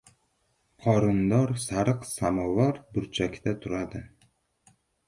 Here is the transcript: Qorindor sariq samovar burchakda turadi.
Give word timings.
Qorindor 0.85 1.53
sariq 1.65 2.09
samovar 2.15 2.83
burchakda 2.97 3.57
turadi. 3.65 4.07